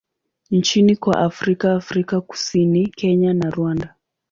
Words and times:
nchini 0.51 0.95
kwa 0.95 1.19
Afrika 1.19 1.73
Afrika 1.75 2.21
Kusini, 2.21 2.87
Kenya 2.87 3.33
na 3.33 3.49
Rwanda. 3.49 3.95